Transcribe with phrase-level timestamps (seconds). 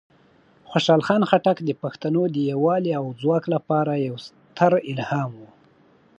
[0.69, 5.49] خوشحال خان خټک د پښتنو د یوالی او ځواک لپاره یوه ستره الهام وه.